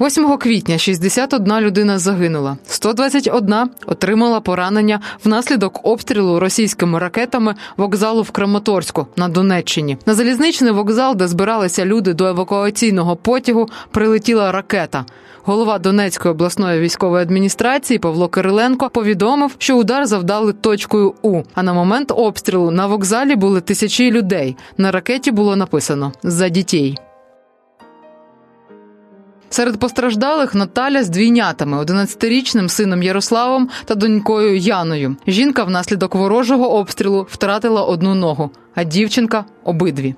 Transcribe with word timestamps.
8 0.00 0.36
квітня 0.36 0.78
61 0.78 1.60
людина 1.60 1.98
загинула, 1.98 2.56
121 2.66 3.54
отримала 3.86 4.40
поранення 4.40 5.00
внаслідок 5.24 5.86
обстрілу 5.86 6.40
російськими 6.40 6.98
ракетами 6.98 7.54
вокзалу 7.76 8.22
в 8.22 8.30
Краматорську 8.30 9.06
на 9.16 9.28
Донеччині. 9.28 9.98
На 10.06 10.14
залізничний 10.14 10.72
вокзал, 10.72 11.16
де 11.16 11.28
збиралися 11.28 11.84
люди 11.84 12.14
до 12.14 12.26
евакуаційного 12.26 13.16
потягу, 13.16 13.68
прилетіла 13.90 14.52
ракета. 14.52 15.04
Голова 15.44 15.78
Донецької 15.78 16.32
обласної 16.32 16.80
військової 16.80 17.22
адміністрації 17.22 17.98
Павло 17.98 18.28
Кириленко 18.28 18.90
повідомив, 18.90 19.54
що 19.58 19.76
удар 19.76 20.06
завдали 20.06 20.52
точкою 20.52 21.14
У. 21.22 21.42
А 21.54 21.62
на 21.62 21.72
момент 21.72 22.12
обстрілу 22.16 22.70
на 22.70 22.86
вокзалі 22.86 23.36
були 23.36 23.60
тисячі 23.60 24.10
людей. 24.10 24.56
На 24.76 24.90
ракеті 24.90 25.30
було 25.30 25.56
написано 25.56 26.12
за 26.22 26.48
дітей. 26.48 26.98
Серед 29.50 29.78
постраждалих 29.78 30.54
Наталя 30.54 31.02
з 31.02 31.08
двійнятами, 31.08 31.82
11-річним 31.82 32.68
сином 32.68 33.02
Ярославом 33.02 33.68
та 33.84 33.94
донькою 33.94 34.56
Яною. 34.56 35.16
Жінка 35.26 35.64
внаслідок 35.64 36.14
ворожого 36.14 36.74
обстрілу 36.74 37.26
втратила 37.30 37.82
одну 37.82 38.14
ногу, 38.14 38.50
а 38.74 38.84
дівчинка 38.84 39.44
обидві. 39.64 40.14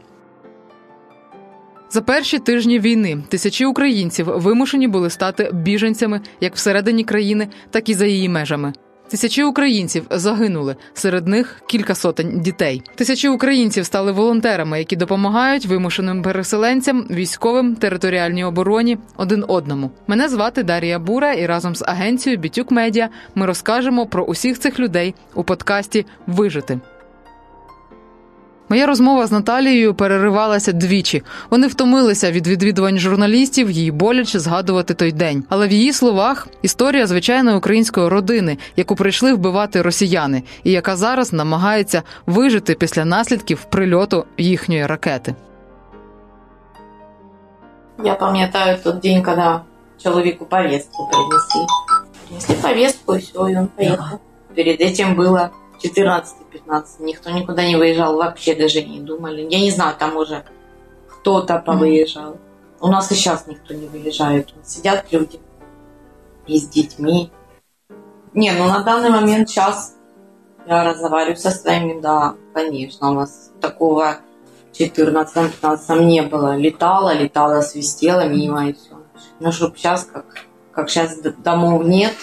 За 1.90 2.00
перші 2.00 2.38
тижні 2.38 2.80
війни 2.80 3.22
тисячі 3.28 3.64
українців 3.66 4.26
вимушені 4.34 4.88
були 4.88 5.10
стати 5.10 5.50
біженцями 5.52 6.20
як 6.40 6.54
всередині 6.54 7.04
країни, 7.04 7.48
так 7.70 7.88
і 7.88 7.94
за 7.94 8.06
її 8.06 8.28
межами. 8.28 8.72
Тисячі 9.10 9.42
українців 9.42 10.06
загинули, 10.10 10.76
серед 10.94 11.28
них 11.28 11.62
кілька 11.66 11.94
сотень 11.94 12.40
дітей. 12.40 12.82
Тисячі 12.94 13.28
українців 13.28 13.86
стали 13.86 14.12
волонтерами, 14.12 14.78
які 14.78 14.96
допомагають 14.96 15.66
вимушеним 15.66 16.22
переселенцям, 16.22 17.06
військовим, 17.10 17.76
територіальній 17.76 18.44
обороні 18.44 18.98
один 19.16 19.44
одному. 19.48 19.90
Мене 20.06 20.28
звати 20.28 20.62
Дарія 20.62 20.98
Бура, 20.98 21.32
і 21.32 21.46
разом 21.46 21.74
з 21.74 21.84
агенцією 21.86 22.40
Бітюк 22.40 22.70
Медіа 22.70 23.08
ми 23.34 23.46
розкажемо 23.46 24.06
про 24.06 24.24
усіх 24.24 24.58
цих 24.58 24.80
людей 24.80 25.14
у 25.34 25.44
подкасті 25.44 26.06
Вижити. 26.26 26.80
Моя 28.70 28.86
розмова 28.86 29.26
з 29.26 29.32
Наталією 29.32 29.94
переривалася 29.94 30.72
двічі. 30.72 31.22
Вони 31.50 31.66
втомилися 31.66 32.30
від 32.30 32.46
відвідувань 32.46 32.98
журналістів, 32.98 33.70
їй 33.70 33.90
боляче 33.90 34.38
згадувати 34.38 34.94
той 34.94 35.12
день. 35.12 35.44
Але 35.48 35.68
в 35.68 35.72
її 35.72 35.92
словах 35.92 36.48
історія 36.62 37.06
звичайної 37.06 37.56
української 37.56 38.08
родини, 38.08 38.58
яку 38.76 38.96
прийшли 38.96 39.32
вбивати 39.32 39.82
росіяни, 39.82 40.42
і 40.64 40.70
яка 40.70 40.96
зараз 40.96 41.32
намагається 41.32 42.02
вижити 42.26 42.74
після 42.74 43.04
наслідків 43.04 43.64
прильоту 43.64 44.24
їхньої 44.38 44.86
ракети. 44.86 45.34
Я 48.04 48.14
пам'ятаю 48.14 48.78
тот 48.84 48.98
день, 48.98 49.22
коли 49.22 49.60
чоловіку 50.02 50.44
повестку 50.44 51.08
принесли. 51.12 51.66
Принесли 52.28 52.54
повестку, 52.62 53.14
і 53.14 53.18
все, 53.18 53.52
і 53.52 53.54
він 53.56 53.68
поїхав. 53.76 54.18
Перед 54.56 54.80
этим 54.80 55.14
было 55.16 55.48
14 55.82 56.49
15. 56.70 57.00
Никто 57.00 57.30
никуда 57.30 57.66
не 57.66 57.76
выезжал, 57.76 58.16
вообще 58.16 58.54
даже 58.54 58.82
не 58.82 59.00
думали. 59.00 59.46
Я 59.50 59.60
не 59.60 59.70
знаю, 59.70 59.96
там 59.98 60.16
уже 60.16 60.44
кто-то 61.08 61.58
повыезжал. 61.58 62.36
У 62.80 62.86
нас 62.86 63.10
и 63.10 63.14
сейчас 63.14 63.46
никто 63.46 63.74
не 63.74 63.86
выезжает. 63.88 64.54
Сидят 64.64 65.06
люди 65.10 65.40
и 66.46 66.58
с 66.58 66.68
детьми. 66.68 67.30
Не, 68.32 68.52
ну 68.52 68.66
на 68.66 68.82
данный 68.84 69.10
момент 69.10 69.50
сейчас 69.50 69.96
я 70.66 70.84
разговариваю 70.84 71.36
со 71.36 71.50
своими, 71.50 72.00
да, 72.00 72.36
конечно, 72.54 73.10
у 73.10 73.14
нас 73.14 73.50
такого 73.60 74.18
14-15 74.72 76.04
не 76.04 76.22
было. 76.22 76.56
Летала, 76.56 77.12
летала, 77.12 77.60
свистела 77.62 78.28
мимо 78.28 78.68
и 78.68 78.74
все. 78.74 78.96
Ну, 79.40 79.52
чтоб 79.52 79.76
сейчас, 79.76 80.04
как, 80.04 80.24
как 80.72 80.88
сейчас 80.88 81.18
домов 81.18 81.84
нет, 81.84 82.14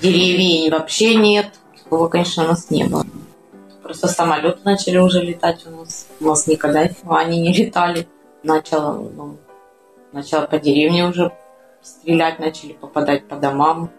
деревень 0.00 0.70
вообще 0.70 1.16
нет, 1.16 1.52
такого, 1.82 2.08
конечно, 2.08 2.44
у 2.44 2.46
нас 2.46 2.70
не 2.70 2.84
было. 2.84 3.04
Просто 3.92 4.08
самолеты 4.08 4.58
начали 4.64 4.96
уже 4.96 5.20
летать 5.20 5.66
у 5.66 5.70
нас. 5.70 6.06
У 6.18 6.24
нас 6.24 6.46
никогда 6.46 6.88
они 7.10 7.42
не 7.42 7.52
летали. 7.52 8.08
Начало, 8.42 9.06
ну, 9.14 9.36
начало 10.12 10.46
по 10.46 10.58
деревне 10.58 11.06
уже 11.06 11.30
стрелять, 11.82 12.38
начали 12.38 12.72
попадать 12.72 13.28
по 13.28 13.36
домам. 13.36 13.90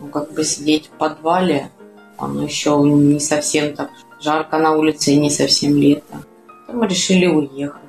Ну, 0.00 0.08
как 0.08 0.32
бы 0.32 0.44
сидеть 0.44 0.86
в 0.86 0.92
подвале, 0.92 1.70
оно 2.16 2.42
еще 2.44 2.70
не 2.78 3.20
совсем 3.20 3.74
так 3.76 3.90
жарко 4.18 4.56
на 4.56 4.72
улице 4.72 5.10
и 5.10 5.20
не 5.20 5.28
совсем 5.28 5.76
лето. 5.76 6.22
мы 6.68 6.86
решили 6.86 7.26
уехать. 7.26 7.82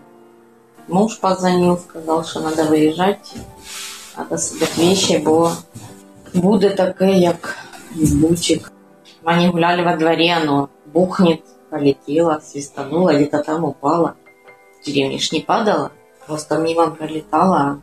Муж 0.89 1.19
позвонил, 1.19 1.77
сказал, 1.77 2.25
что 2.25 2.41
надо 2.41 2.65
выезжать, 2.65 3.33
надо 4.17 4.37
собрать 4.37 4.77
вещи, 4.77 5.21
бо 5.23 5.53
буде 6.33 6.69
таке, 6.69 7.17
як 7.17 7.55
бучик. 7.95 8.73
Они 9.23 9.49
гуляли 9.49 9.83
во 9.83 9.97
дворе, 9.97 10.33
оно 10.33 10.69
бухнет, 10.85 11.41
полетела, 11.69 12.41
свистанула, 12.43 13.13
где-то 13.13 13.43
там 13.43 13.63
упала. 13.63 14.15
В 14.81 14.85
деревне 14.85 15.19
ж 15.19 15.31
не 15.31 15.41
падала, 15.41 15.91
просто 16.25 16.57
мимо 16.57 16.89
пролетала, 16.89 17.81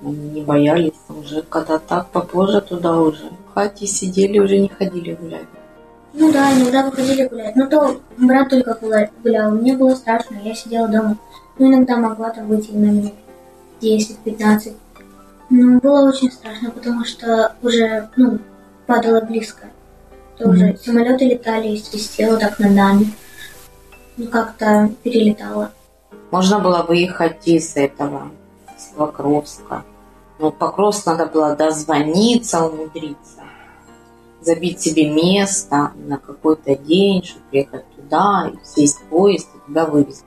они 0.00 0.28
не 0.30 0.42
боялись. 0.42 0.92
Уже 1.08 1.42
когда 1.42 1.78
так 1.78 2.08
попозже 2.10 2.60
туда 2.60 3.00
уже 3.00 3.30
в 3.48 3.54
хате 3.54 3.86
сидели, 3.86 4.38
уже 4.38 4.58
не 4.58 4.68
ходили 4.68 5.14
гулять. 5.14 5.46
Ну 6.12 6.32
да, 6.32 6.52
иногда 6.52 6.84
выходили 6.84 7.26
гулять. 7.26 7.56
Но 7.56 7.66
то 7.66 8.00
брат 8.16 8.48
только 8.48 8.78
гулял. 9.22 9.50
Мне 9.50 9.76
было 9.76 9.94
страшно, 9.94 10.36
я 10.42 10.54
сидела 10.54 10.88
дома. 10.88 11.18
Ну, 11.58 11.68
иногда 11.68 11.96
могла 11.96 12.30
там 12.30 12.46
выйти 12.46 12.70
на 12.70 12.86
минут 12.86 13.12
10-15. 13.80 14.74
Но 15.50 15.80
было 15.80 16.08
очень 16.08 16.30
страшно, 16.30 16.70
потому 16.70 17.04
что 17.04 17.54
уже, 17.62 18.08
ну, 18.16 18.38
падало 18.86 19.20
близко. 19.20 19.66
Тоже 20.38 20.72
mm-hmm. 20.72 20.76
самолеты 20.78 21.24
летали 21.24 21.68
и 21.68 21.78
свистело 21.78 22.36
так 22.38 22.58
над 22.58 22.72
нами. 22.72 23.06
Ну, 24.16 24.28
как-то 24.28 24.90
перелетало. 25.02 25.72
Можно 26.30 26.58
было 26.58 26.82
выехать 26.82 27.46
из 27.46 27.76
этого, 27.76 28.30
из 28.76 28.84
Покровска. 28.96 29.84
Но 30.38 30.50
Покровск 30.50 31.06
надо 31.06 31.26
было 31.26 31.56
дозвониться, 31.56 32.66
умудриться. 32.66 33.42
Забить 34.42 34.80
себе 34.80 35.10
место 35.10 35.92
на 36.06 36.18
какой-то 36.18 36.76
день, 36.76 37.24
чтобы 37.24 37.44
приехать 37.50 37.84
туда, 37.96 38.52
и 38.52 38.58
сесть 38.64 38.98
в 38.98 39.04
поезд 39.04 39.48
и 39.54 39.66
туда 39.66 39.86
вывезти. 39.86 40.24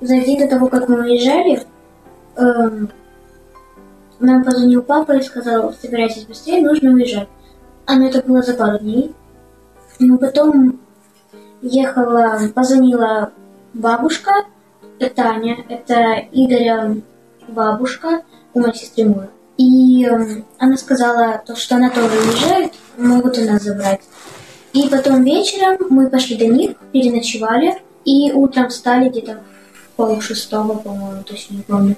За 0.00 0.18
день 0.18 0.38
до 0.38 0.48
того, 0.48 0.68
как 0.68 0.88
мы 0.88 1.00
уезжали, 1.00 1.62
эм, 2.36 2.90
нам 4.18 4.44
позвонил 4.44 4.82
папа 4.82 5.12
и 5.12 5.22
сказал, 5.22 5.72
собирайтесь 5.72 6.26
быстрее, 6.26 6.62
нужно 6.62 6.90
уезжать. 6.90 7.28
А 7.86 7.96
ну 7.96 8.08
это 8.08 8.22
было 8.22 8.42
за 8.42 8.54
пару 8.54 8.78
дней. 8.78 9.14
Ну, 9.98 10.18
потом 10.18 10.80
ехала, 11.62 12.38
позвонила 12.54 13.32
бабушка, 13.72 14.32
Таня, 15.14 15.64
это 15.68 16.26
Игоря 16.32 16.96
бабушка 17.48 18.22
у 18.54 18.60
моей 18.60 18.74
сестры 18.74 19.04
Мура. 19.04 19.28
И 19.56 20.04
э, 20.04 20.42
она 20.58 20.76
сказала, 20.76 21.42
то, 21.46 21.54
что 21.54 21.76
она 21.76 21.90
тоже 21.90 22.16
уезжает, 22.16 22.72
могут 22.96 23.38
у 23.38 23.44
нас 23.44 23.62
забрать. 23.62 24.00
И 24.72 24.88
потом 24.88 25.22
вечером 25.22 25.78
мы 25.90 26.08
пошли 26.08 26.36
до 26.36 26.46
них, 26.46 26.76
переночевали, 26.92 27.80
и 28.04 28.32
утром 28.32 28.68
встали 28.68 29.08
где-то 29.08 29.40
пол 29.96 30.20
шестого, 30.20 30.76
по-моему, 30.78 31.22
точно 31.24 31.54
не 31.56 31.62
помню. 31.62 31.96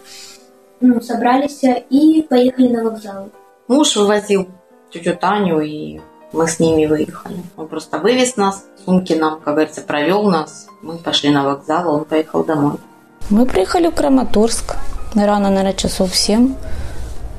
Ну, 0.81 1.01
собрались 1.01 1.63
и 1.63 2.27
поехали 2.29 2.69
на 2.69 2.85
вокзал. 2.85 3.31
Муж 3.69 3.97
вывозил 3.97 4.49
тетю 4.97 5.17
Таню, 5.17 5.61
и 5.61 6.01
мы 6.33 6.49
с 6.49 6.59
ними 6.59 6.87
выехали. 6.87 7.37
Он 7.57 7.69
просто 7.69 7.99
вывез 7.99 8.37
нас, 8.37 8.65
сумки 8.85 9.13
нам, 9.13 9.41
как 9.41 9.55
говорится, 9.55 9.83
провел 9.83 10.31
нас. 10.31 10.69
Мы 10.83 10.99
пошли 10.99 11.31
на 11.31 11.45
вокзал, 11.45 11.95
он 11.95 12.05
поехал 12.05 12.45
домой. 12.45 12.77
Мы 13.31 13.47
приехали 13.47 13.89
в 13.89 13.95
Краматорск 13.95 14.77
рано, 15.15 15.51
наверное, 15.51 15.73
часов 15.73 16.15
7. 16.15 16.55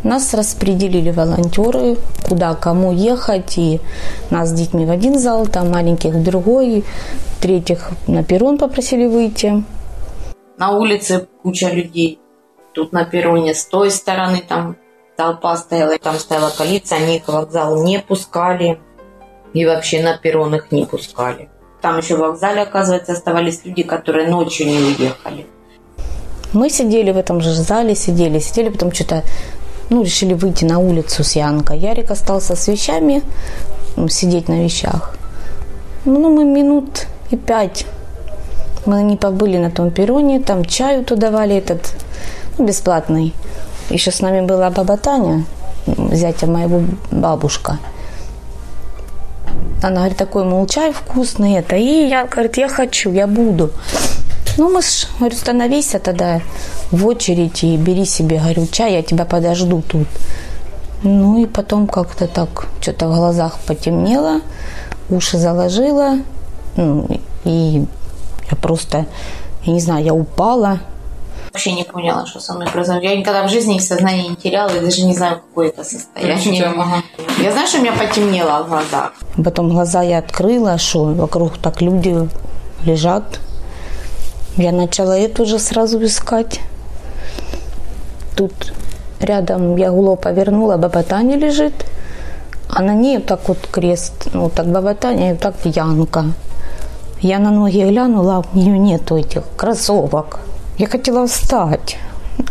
Нас 0.03 0.34
распределили 0.34 1.11
волонтеры, 1.11 1.97
куда 2.28 2.53
кому 2.55 2.91
ехать, 2.91 3.58
и 3.58 3.82
нас 4.29 4.49
с 4.49 4.53
детьми 4.53 4.85
в 4.85 4.91
один 4.91 5.20
зал, 5.20 5.47
там 5.47 5.72
маленьких 5.72 6.14
в 6.14 6.23
другой, 6.23 6.85
третьих 7.41 7.90
на 8.08 8.23
перрон 8.23 8.58
попросили 8.58 9.05
выйти. 9.05 9.64
На 10.58 10.72
улице 10.72 11.28
куча 11.41 11.70
людей. 11.70 12.20
Тут 12.73 12.93
на 12.93 13.05
перроне 13.05 13.53
с 13.55 13.66
той 13.66 13.90
стороны 13.90 14.43
там 14.47 14.76
толпа 15.17 15.58
стояла, 15.58 15.97
там 15.97 16.17
стояла 16.19 16.52
полиция, 16.58 16.99
они 16.99 17.17
их 17.17 17.25
к 17.25 17.28
вокзалу 17.29 17.84
не 17.84 17.99
пускали 17.99 18.79
и 19.53 19.66
вообще 19.66 20.02
на 20.02 20.17
перрон 20.17 20.55
их 20.55 20.72
не 20.72 20.85
пускали. 20.85 21.49
Там 21.81 21.97
еще 21.97 22.16
в 22.16 22.19
вокзале, 22.19 22.61
оказывается, 22.61 23.14
оставались 23.14 23.66
люди, 23.66 23.84
которые 23.84 24.29
ночью 24.29 24.67
не 24.67 24.78
уехали. 24.78 25.47
Мы 26.53 26.69
сидели 26.69 27.11
в 27.11 27.17
этом 27.17 27.41
же 27.41 27.53
зале, 27.53 27.96
сидели, 27.96 28.40
сидели, 28.40 28.69
потом 28.69 28.93
что-то, 28.93 29.23
ну, 29.90 30.03
решили 30.03 30.34
выйти 30.34 30.64
на 30.64 30.79
улицу 30.79 31.23
с 31.23 31.35
Янкой. 31.35 31.79
Ярик 31.79 32.11
остался 32.11 32.55
с 32.55 32.67
вещами, 32.67 33.22
ну, 33.96 34.08
сидеть 34.08 34.47
на 34.47 34.63
вещах. 34.63 35.16
Ну, 36.05 36.29
мы 36.29 36.46
минут 36.46 37.08
и 37.31 37.35
пять 37.35 37.85
мы 38.87 39.03
не 39.03 39.17
побыли 39.17 39.58
на 39.58 39.70
том 39.70 39.91
перроне, 39.91 40.40
там 40.40 40.66
чаю 40.66 41.03
туда 41.03 41.28
давали 41.28 41.55
этот, 41.58 41.93
ну, 42.58 42.66
бесплатный. 42.66 43.34
Еще 43.89 44.11
с 44.11 44.22
нами 44.22 44.41
была 44.41 44.69
баба 44.69 44.97
Таня, 44.97 45.45
зятя 46.11 46.47
моего 46.47 46.81
бабушка. 47.11 47.79
Она 49.81 49.97
говорит, 49.97 50.17
такой, 50.17 50.43
мол, 50.43 50.67
чай 50.67 50.91
вкусный 50.91 51.53
это. 51.53 51.75
И 51.75 52.07
я, 52.07 52.25
говорит, 52.25 52.57
я 52.57 52.67
хочу, 52.67 53.11
я 53.11 53.28
буду. 53.28 53.72
Ну, 54.57 54.69
мы 54.69 54.81
говорю, 55.19 55.35
становись 55.35 55.95
тогда 56.03 56.41
в 56.91 57.05
очередь 57.05 57.63
и 57.63 57.78
бери 57.78 58.05
себе, 58.05 58.39
говорю, 58.39 58.67
чай, 58.67 58.93
я 58.93 59.03
тебя 59.03 59.23
подожду 59.23 59.81
тут. 59.81 60.07
Ну 61.03 61.37
и 61.41 61.45
потом 61.45 61.87
как-то 61.87 62.28
так 62.28 62.67
что-то 62.81 63.07
в 63.07 63.16
глазах 63.16 63.59
потемнело, 63.67 64.41
уши 65.09 65.37
заложила, 65.37 66.17
ну, 66.75 67.07
и 67.43 67.85
я 68.49 68.57
просто, 68.57 69.05
я 69.63 69.73
не 69.73 69.79
знаю, 69.79 70.03
я 70.03 70.13
упала. 70.13 70.79
Вообще 71.58 71.72
не 71.72 71.86
поняла, 71.86 72.24
что 72.28 72.40
со 72.40 72.54
мной 72.54 72.68
произошло. 72.68 73.02
Я 73.02 73.16
никогда 73.16 73.42
в 73.42 73.50
жизни 73.50 73.80
сознание 73.80 74.28
не 74.28 74.36
теряла, 74.36 74.70
и 74.70 74.80
даже 74.80 75.04
не 75.04 75.16
знаю, 75.16 75.38
какое 75.38 75.70
это 75.70 75.84
состояние. 75.84 76.64
Я 77.42 77.52
знаю, 77.52 77.68
что 77.68 77.80
у 77.80 77.82
меня 77.82 77.94
потемнело 77.94 78.64
в 78.64 78.70
глазах. 78.70 79.14
Потом 79.44 79.70
глаза 79.70 80.04
я 80.04 80.20
открыла, 80.20 80.78
что 80.78 81.06
вокруг 81.06 81.58
так 81.58 81.82
люди 81.82 82.30
лежат. 82.86 83.40
Я 84.56 84.72
начала 84.72 85.18
эту 85.18 85.48
же 85.48 85.58
сразу 85.58 86.00
искать. 86.06 86.59
Тут 88.36 88.54
рядом 89.20 89.78
я 89.78 89.90
голову 89.90 90.16
повернула, 90.16 90.78
баба 90.78 91.02
Таня 91.02 91.38
лежит, 91.38 91.74
а 92.70 92.84
на 92.84 92.94
ней 92.94 93.18
вот 93.18 93.26
так 93.26 93.48
вот 93.48 93.68
крест, 93.72 94.28
ну 94.32 94.52
так 94.52 94.68
баба 94.68 94.94
Таня 94.94 95.30
и 95.30 95.32
вот 95.32 95.42
так 95.42 95.56
Янка. 95.64 96.26
Я 97.20 97.40
на 97.40 97.50
ноги 97.50 97.84
глянула, 97.84 98.36
а 98.36 98.44
у 98.54 98.59
нее 98.59 98.78
нету 98.78 99.18
этих 99.18 99.42
кроссовок. 99.58 100.42
Я 100.78 100.85
хотела 100.85 101.26
встать, 101.26 101.97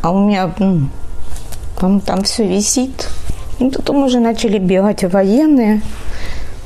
а 0.02 0.10
у 0.10 0.18
меня 0.18 0.52
там, 1.78 2.00
там 2.00 2.22
все 2.24 2.44
висит. 2.44 3.08
Ну, 3.60 3.70
потом 3.70 4.02
уже 4.02 4.18
начали 4.18 4.58
бегать 4.58 5.04
военные, 5.04 5.80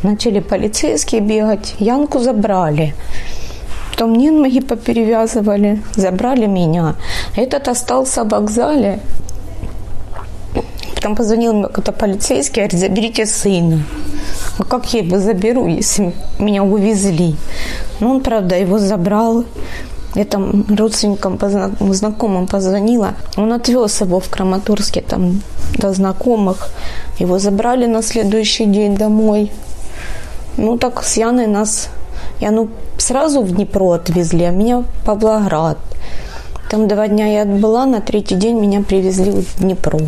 начали 0.02 0.40
полицейские 0.40 1.20
бегать, 1.20 1.74
Янку 1.78 2.18
забрали. 2.18 2.94
Потом 3.90 4.12
мне 4.12 4.30
ноги 4.30 4.60
поперевязывали, 4.60 5.82
забрали 5.94 6.46
меня. 6.46 6.94
Этот 7.36 7.68
остался 7.68 8.24
в 8.24 8.30
вокзале. 8.30 9.00
Потом 10.94 11.14
позвонил 11.14 11.52
мне 11.52 11.66
какой-то 11.66 11.92
полицейский, 11.92 12.62
говорит, 12.62 12.80
заберите 12.80 13.26
сына. 13.26 13.82
А 14.58 14.64
как 14.64 14.94
я 14.94 15.00
его 15.00 15.18
заберу, 15.18 15.66
если 15.66 16.14
меня 16.38 16.62
увезли? 16.62 17.36
Ну, 18.00 18.12
он, 18.12 18.22
правда, 18.22 18.56
его 18.56 18.78
забрал. 18.78 19.44
Я 20.14 20.24
там 20.24 20.64
родственникам, 20.68 21.38
знакомым 21.92 22.46
позвонила. 22.46 23.14
Он 23.36 23.52
отвез 23.52 24.00
его 24.00 24.18
в 24.18 24.28
Краматорске 24.28 25.02
там 25.02 25.40
до 25.78 25.92
знакомых. 25.92 26.68
Его 27.18 27.38
забрали 27.38 27.86
на 27.86 28.02
следующий 28.02 28.66
день 28.66 28.96
домой. 28.96 29.52
Ну, 30.56 30.78
так 30.78 31.04
с 31.04 31.16
Яной 31.16 31.46
нас... 31.46 31.88
Яну 32.40 32.68
сразу 32.96 33.42
в 33.42 33.54
Днепро 33.54 33.92
отвезли, 33.92 34.44
а 34.44 34.50
меня 34.50 34.80
в 34.80 34.86
Павлоград. 35.04 35.78
Там 36.70 36.88
два 36.88 37.08
дня 37.08 37.26
я 37.26 37.42
отбыла, 37.42 37.84
на 37.84 38.00
третий 38.00 38.34
день 38.34 38.58
меня 38.58 38.82
привезли 38.82 39.30
в 39.30 39.60
Днепро. 39.60 40.00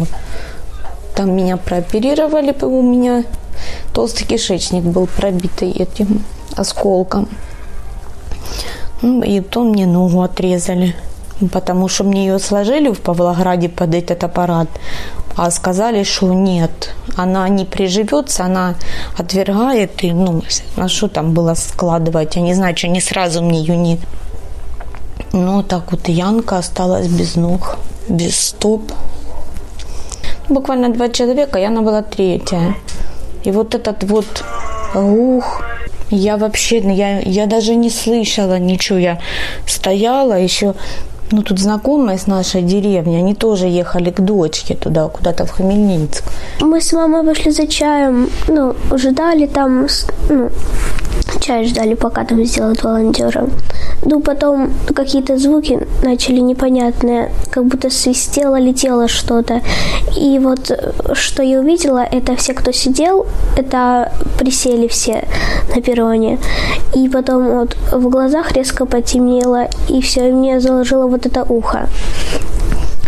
Там 1.14 1.36
меня 1.36 1.56
прооперировали, 1.58 2.56
у 2.62 2.82
меня 2.82 3.24
толстый 3.92 4.24
кишечник 4.24 4.82
был 4.82 5.06
пробитый 5.06 5.70
этим 5.72 6.24
осколком. 6.56 7.28
Ну, 9.02 9.22
и 9.22 9.40
то 9.40 9.64
мне 9.64 9.86
ногу 9.86 10.22
отрезали, 10.22 10.94
потому 11.52 11.88
что 11.88 12.04
мне 12.04 12.26
ее 12.26 12.38
сложили 12.38 12.88
в 12.92 13.00
Павлограде 13.00 13.68
под 13.68 13.94
этот 13.94 14.22
аппарат, 14.22 14.68
а 15.36 15.50
сказали, 15.50 16.04
что 16.04 16.32
нет, 16.32 16.94
она 17.16 17.48
не 17.48 17.64
приживется, 17.64 18.44
она 18.44 18.74
отвергает, 19.18 20.04
и, 20.04 20.12
ну, 20.12 20.42
а 20.76 20.88
что 20.88 21.08
там 21.08 21.32
было 21.32 21.54
складывать, 21.54 22.36
я 22.36 22.42
не 22.42 22.54
знаю, 22.54 22.76
что 22.76 22.88
не 22.88 23.00
сразу 23.00 23.42
мне 23.42 23.60
ее 23.60 23.76
не... 23.76 23.98
Ну, 25.32 25.62
так 25.62 25.90
вот 25.90 26.08
Янка 26.08 26.58
осталась 26.58 27.08
без 27.08 27.36
ног, 27.36 27.78
без 28.08 28.38
стоп. 28.38 28.92
Буквально 30.48 30.90
два 30.90 31.08
человека, 31.08 31.58
Яна 31.58 31.82
была 31.82 32.02
третья. 32.02 32.76
И 33.42 33.50
вот 33.50 33.74
этот 33.74 34.04
вот 34.04 34.44
ух, 34.94 35.62
я 36.16 36.36
вообще, 36.36 36.78
я, 36.78 37.20
я 37.20 37.46
даже 37.46 37.74
не 37.74 37.90
слышала 37.90 38.58
ничего. 38.58 38.98
Я 38.98 39.18
стояла 39.66 40.38
еще, 40.38 40.74
ну 41.30 41.42
тут 41.42 41.58
знакомые 41.58 42.18
с 42.18 42.26
нашей 42.26 42.62
деревни, 42.62 43.16
они 43.16 43.34
тоже 43.34 43.66
ехали 43.66 44.10
к 44.10 44.20
дочке 44.20 44.74
туда, 44.74 45.08
куда-то 45.08 45.44
в 45.46 45.50
Хмельницк. 45.50 46.24
Мы 46.60 46.80
с 46.80 46.92
мамой 46.92 47.22
вышли 47.22 47.50
за 47.50 47.66
чаем, 47.66 48.28
ну, 48.48 48.74
ждали 48.96 49.46
там, 49.46 49.86
ну, 50.28 50.50
чай 51.40 51.64
ждали, 51.66 51.94
пока 51.94 52.24
там 52.24 52.44
сделают 52.44 52.84
волонтером. 52.84 53.50
Ну, 54.04 54.20
потом 54.20 54.72
какие-то 54.94 55.38
звуки 55.38 55.86
начали 56.02 56.40
непонятные, 56.40 57.30
как 57.50 57.64
будто 57.64 57.90
свистело, 57.90 58.58
летело 58.58 59.08
что-то. 59.08 59.60
И 60.16 60.38
вот 60.38 60.70
э, 60.70 60.92
что 61.14 61.42
я 61.42 61.60
увидела, 61.60 62.04
это 62.04 62.36
все, 62.36 62.54
кто 62.54 62.72
сидел, 62.72 63.26
это 63.56 64.12
присели 64.38 64.86
все 64.86 65.26
на 65.74 65.82
перроне. 65.82 66.38
И 66.94 67.08
потом 67.08 67.48
вот 67.50 67.76
в 67.92 68.08
глазах 68.08 68.52
резко 68.52 68.86
потемнело, 68.86 69.68
и 69.88 70.00
все, 70.00 70.28
и 70.28 70.32
мне 70.32 70.60
заложило 70.60 71.06
вот 71.06 71.26
это 71.26 71.42
ухо. 71.42 71.88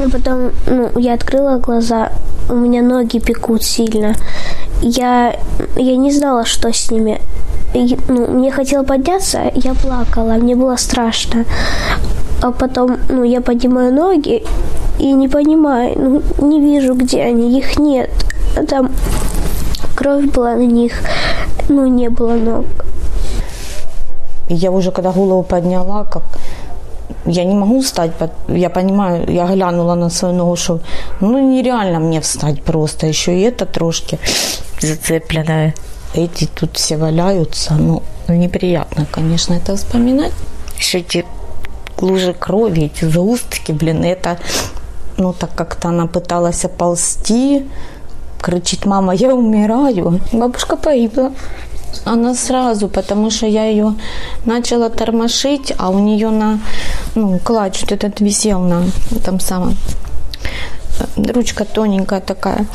И 0.04 0.10
потом, 0.10 0.50
ну, 0.66 0.90
я 0.98 1.14
открыла 1.14 1.58
глаза, 1.58 2.10
у 2.48 2.54
меня 2.54 2.82
ноги 2.82 3.20
пекут 3.20 3.62
сильно. 3.62 4.16
Я, 4.82 5.36
я 5.76 5.96
не 5.96 6.12
знала, 6.12 6.44
что 6.44 6.72
с 6.72 6.90
ними. 6.90 7.20
Ну, 7.74 8.26
мне 8.28 8.52
хотело 8.52 8.84
подняться, 8.84 9.50
я 9.54 9.74
плакала, 9.74 10.34
мне 10.34 10.54
было 10.54 10.76
страшно. 10.76 11.44
А 12.40 12.52
потом, 12.52 12.98
ну, 13.08 13.24
я 13.24 13.40
поднимаю 13.40 13.92
ноги 13.92 14.44
и 14.98 15.12
не 15.12 15.28
понимаю, 15.28 16.22
ну, 16.38 16.48
не 16.48 16.60
вижу, 16.60 16.94
где 16.94 17.22
они, 17.22 17.58
их 17.58 17.78
нет. 17.78 18.10
Там 18.68 18.92
кровь 19.96 20.24
была 20.26 20.54
на 20.54 20.66
них, 20.66 20.92
ну, 21.68 21.86
не 21.88 22.10
было 22.10 22.34
ног. 22.34 22.64
Я 24.48 24.70
уже 24.70 24.92
когда 24.92 25.10
голову 25.10 25.42
подняла, 25.42 26.04
как 26.04 26.22
я 27.26 27.44
не 27.44 27.54
могу 27.54 27.80
встать, 27.80 28.12
я 28.48 28.70
понимаю, 28.70 29.24
я 29.28 29.46
глянула 29.46 29.94
на 29.94 30.10
свою 30.10 30.34
ногу, 30.34 30.56
что 30.56 30.80
ну 31.20 31.38
нереально 31.38 31.98
мне 31.98 32.20
встать 32.20 32.62
просто, 32.62 33.06
еще 33.06 33.32
и 33.32 33.42
это 33.42 33.66
трошки 33.66 34.18
зацепленное. 34.80 35.74
Эти 36.14 36.46
тут 36.46 36.76
все 36.76 36.96
валяются, 36.96 37.74
ну 37.74 38.02
неприятно, 38.28 39.06
конечно, 39.10 39.54
это 39.54 39.76
вспоминать. 39.76 40.32
Еще 40.78 40.98
эти 40.98 41.24
лужи 42.00 42.32
крови, 42.32 42.84
эти 42.84 43.04
сгустки, 43.04 43.72
блин, 43.72 44.04
это, 44.04 44.38
ну 45.16 45.32
так 45.32 45.54
как-то 45.54 45.88
она 45.88 46.06
пыталась 46.06 46.64
оползти, 46.64 47.66
кричит, 48.40 48.86
мама, 48.86 49.14
я 49.14 49.34
умираю. 49.34 50.20
Бабушка 50.32 50.76
погибла. 50.76 51.32
Она 52.04 52.34
сразу, 52.34 52.88
потому 52.88 53.30
что 53.30 53.46
я 53.46 53.64
ее 53.66 53.94
начала 54.44 54.90
тормошить, 54.90 55.72
а 55.78 55.90
у 55.90 55.98
нее 55.98 56.30
на, 56.30 56.60
ну, 57.14 57.38
клатч 57.38 57.82
вот 57.82 57.92
этот 57.92 58.20
висел 58.20 58.60
на 58.60 58.84
этом 59.10 59.40
самом. 59.40 59.76
э, 61.16 61.32
Ручка 61.32 61.64
тоненькая 61.64 62.20
такая. 62.20 62.66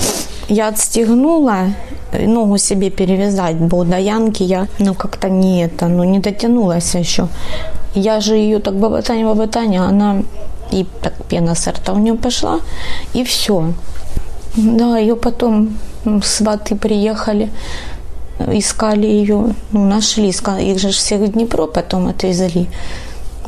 Я 0.49 0.69
отстегнула, 0.69 1.75
э, 2.11 2.27
ногу 2.27 2.57
себе 2.57 2.89
перевязать, 2.89 3.55
бо 3.55 3.83
до 3.83 3.97
Янки 3.97 4.43
я, 4.43 4.67
ну, 4.79 4.95
как-то 4.95 5.29
не 5.29 5.63
это, 5.65 5.87
ну, 5.87 6.03
не 6.03 6.19
дотянулась 6.19 6.95
еще. 6.95 7.27
Я 7.95 8.19
же 8.19 8.35
ее 8.35 8.59
так 8.59 8.73
баба-таня, 8.73 9.25
баба-таня, 9.25 9.83
она 9.83 10.23
и 10.71 10.85
так 11.01 11.13
пена 11.29 11.55
с 11.55 11.67
рта 11.67 11.93
у 11.93 11.97
нее 11.97 12.15
пошла, 12.15 12.59
и 13.13 13.23
все. 13.23 13.73
Да, 14.55 14.97
ее 14.97 15.15
потом 15.15 15.77
сваты 16.23 16.75
приехали, 16.75 17.49
искали 18.39 19.05
ее, 19.05 19.53
ну, 19.71 19.85
нашли, 19.85 20.29
их 20.29 20.79
же 20.79 20.89
всех 20.89 21.21
в 21.21 21.31
Днепро 21.31 21.67
потом 21.67 22.07
отвезли. 22.07 22.67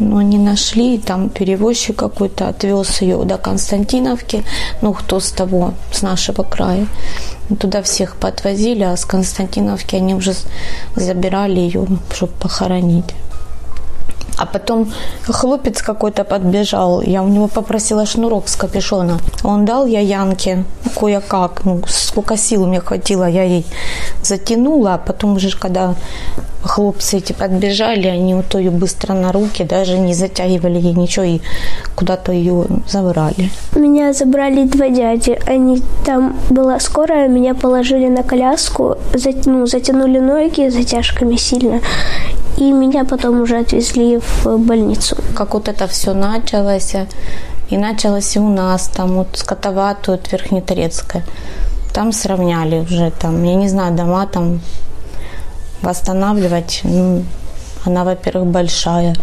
Но 0.01 0.23
не 0.23 0.39
нашли, 0.39 0.97
там 0.97 1.29
перевозчик 1.29 1.95
какой-то 1.95 2.47
отвез 2.47 3.01
ее 3.01 3.23
до 3.23 3.37
Константиновки, 3.37 4.43
ну, 4.81 4.93
кто 4.93 5.19
с 5.19 5.31
того, 5.31 5.75
с 5.91 6.01
нашего 6.01 6.41
края. 6.41 6.87
Туда 7.59 7.83
всех 7.83 8.15
подвозили, 8.15 8.81
а 8.81 8.97
с 8.97 9.05
Константиновки 9.05 9.95
они 9.95 10.15
уже 10.15 10.33
забирали 10.95 11.59
ее, 11.59 11.85
чтобы 12.11 12.33
похоронить. 12.33 13.13
А 14.41 14.45
потом 14.47 14.91
хлопец 15.27 15.83
какой-то 15.83 16.23
подбежал, 16.23 17.01
я 17.01 17.21
у 17.21 17.27
него 17.27 17.47
попросила 17.47 18.05
шнурок 18.05 18.47
с 18.47 18.55
капюшона. 18.55 19.19
Он 19.43 19.65
дал 19.65 19.85
я 19.85 19.99
Янке 19.99 20.63
кое-как, 20.99 21.63
ну, 21.65 21.81
сколько 21.87 22.37
сил 22.37 22.65
мне 22.65 22.79
хватило, 22.79 23.29
я 23.29 23.43
ей 23.43 23.65
затянула, 24.23 24.95
а 24.95 24.97
потом 24.97 25.35
уже, 25.35 25.55
когда 25.55 25.93
хлопцы 26.63 27.17
эти 27.17 27.33
подбежали, 27.33 28.07
они 28.07 28.33
вот 28.33 28.55
ее 28.55 28.71
быстро 28.71 29.13
на 29.13 29.31
руки, 29.31 29.63
даже 29.63 29.97
не 29.99 30.13
затягивали 30.13 30.79
ей 30.79 30.93
ничего 30.93 31.25
и 31.25 31.39
куда-то 31.95 32.31
ее 32.31 32.65
забрали. 32.87 33.51
Меня 33.75 34.13
забрали 34.13 34.65
два 34.65 34.89
дяди. 34.89 35.39
Они 35.47 35.81
там 36.05 36.35
была 36.49 36.79
скорая, 36.79 37.27
меня 37.27 37.53
положили 37.53 38.07
на 38.07 38.23
коляску, 38.23 38.97
ну, 39.45 39.65
затянули 39.65 40.19
ноги 40.19 40.69
затяжками 40.69 41.35
сильно. 41.35 41.81
И 42.57 42.71
меня 42.71 43.05
потом 43.05 43.41
уже 43.41 43.59
отвезли 43.59 44.19
в 44.19 44.57
больницу. 44.57 45.17
Как 45.35 45.53
вот 45.53 45.67
это 45.67 45.87
все 45.87 46.13
началось, 46.13 46.95
и 47.69 47.77
началось 47.77 48.35
и 48.35 48.39
у 48.39 48.49
нас, 48.49 48.87
там 48.87 49.15
вот 49.15 49.27
скотоватую 49.33 50.15
от 50.15 50.31
Верхнеторецкая. 50.31 51.23
Там 51.93 52.11
сравняли 52.11 52.79
уже, 52.79 53.11
там, 53.11 53.43
я 53.43 53.55
не 53.55 53.69
знаю, 53.69 53.95
дома 53.95 54.25
там 54.25 54.59
восстанавливать. 55.81 56.81
Ну, 56.83 57.23
она, 57.85 58.03
во-первых, 58.03 58.47
большая. 58.47 59.15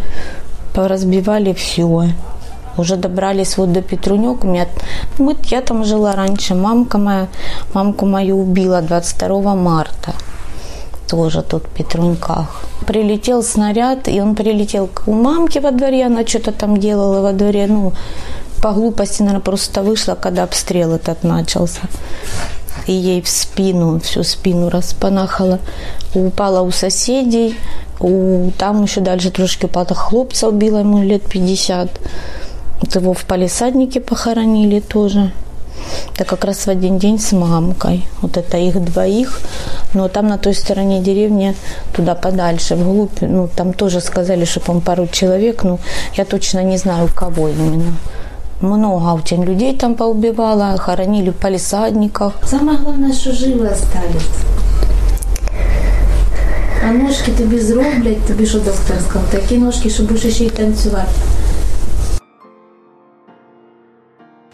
Поразбивали 0.73 1.53
все. 1.53 2.05
Уже 2.77 2.95
добрались 2.95 3.57
вот 3.57 3.71
до 3.71 3.81
Петрунек. 3.81 4.43
У 4.43 4.47
меня, 4.47 4.67
мы, 5.17 5.35
я 5.45 5.61
там 5.61 5.83
жила 5.83 6.15
раньше. 6.15 6.55
Мамка 6.55 6.97
моя, 6.97 7.27
мамку 7.73 8.05
мою 8.05 8.39
убила 8.39 8.81
22 8.81 9.55
марта. 9.55 10.13
Тоже 11.09 11.41
тут 11.41 11.63
в 11.63 11.69
Петруньках. 11.69 12.63
Прилетел 12.85 13.43
снаряд, 13.43 14.07
и 14.07 14.21
он 14.21 14.35
прилетел 14.35 14.87
к 14.87 15.07
у 15.07 15.13
мамки 15.13 15.59
во 15.59 15.71
дворе. 15.71 16.05
Она 16.05 16.25
что-то 16.25 16.51
там 16.51 16.77
делала 16.77 17.21
во 17.21 17.33
дворе. 17.33 17.67
Ну, 17.67 17.93
по 18.61 18.71
глупости, 18.71 19.23
наверное, 19.23 19.41
просто 19.41 19.81
вышла, 19.81 20.15
когда 20.15 20.43
обстрел 20.43 20.93
этот 20.93 21.23
начался 21.23 21.81
и 22.89 22.93
ей 22.93 23.21
в 23.21 23.29
спину, 23.29 23.99
всю 23.99 24.23
спину 24.23 24.69
распанахала. 24.69 25.59
Упала 26.15 26.61
у 26.61 26.71
соседей, 26.71 27.55
у, 27.99 28.51
там 28.57 28.83
еще 28.83 29.01
дальше 29.01 29.29
трошки 29.31 29.65
упала 29.65 29.93
хлопца 29.93 30.47
убила, 30.47 30.79
ему 30.79 31.03
лет 31.03 31.23
50. 31.23 31.89
Вот 32.81 32.95
его 32.95 33.13
в 33.13 33.25
палисаднике 33.25 33.99
похоронили 33.99 34.79
тоже. 34.79 35.31
Это 36.14 36.24
как 36.24 36.44
раз 36.44 36.66
в 36.66 36.68
один 36.68 36.98
день 36.98 37.18
с 37.18 37.32
мамкой. 37.32 38.06
Вот 38.22 38.36
это 38.36 38.56
их 38.56 38.82
двоих. 38.84 39.40
Но 39.94 40.08
там 40.08 40.28
на 40.28 40.38
той 40.38 40.54
стороне 40.54 41.00
деревни, 41.00 41.54
туда 41.92 42.14
подальше, 42.14 42.76
вглубь, 42.76 43.20
ну, 43.20 43.48
там 43.48 43.72
тоже 43.72 44.00
сказали, 44.00 44.44
что, 44.44 44.60
по 44.60 44.80
пару 44.80 45.06
человек. 45.06 45.64
Ну, 45.64 45.78
я 46.16 46.24
точно 46.24 46.62
не 46.62 46.78
знаю, 46.78 47.06
у 47.06 47.08
кого 47.08 47.48
именно 47.48 47.92
много 48.60 49.12
очень 49.12 49.44
людей 49.44 49.76
там 49.76 49.94
поубивала, 49.94 50.76
хоронили 50.78 51.30
в 51.30 51.36
палисадниках. 51.36 52.32
Самое 52.44 52.78
главное, 52.78 53.12
что 53.12 53.32
живы 53.32 53.68
остались. 53.68 54.28
А 56.86 56.92
ножки 56.92 57.30
тобі 57.30 57.58
зроблять, 57.58 58.22
тобі 58.26 58.46
що 58.46 58.58
доктор 58.58 58.96
сказав, 59.08 59.30
такі 59.30 59.58
ножки, 59.58 59.90
що 59.90 60.02
будеш 60.02 60.34
ще 60.34 60.44
й 60.44 60.50
танцювати. 60.50 61.10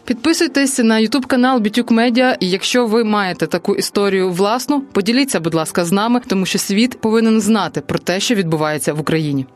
Підписуйтесь 0.04 0.78
на 0.78 0.98
Ютуб 0.98 1.26
канал 1.26 1.60
Бітюк 1.60 1.90
Медіа. 1.90 2.36
І 2.40 2.50
якщо 2.50 2.86
ви 2.86 3.04
маєте 3.04 3.46
таку 3.46 3.76
історію 3.76 4.30
власну, 4.30 4.80
поділіться, 4.80 5.40
будь 5.40 5.54
ласка, 5.54 5.84
з 5.84 5.92
нами, 5.92 6.20
тому 6.26 6.46
що 6.46 6.58
світ 6.58 7.00
повинен 7.00 7.40
знати 7.40 7.80
про 7.80 7.98
те, 7.98 8.20
що 8.20 8.34
відбувається 8.34 8.92
в 8.92 9.00
Україні. 9.00 9.46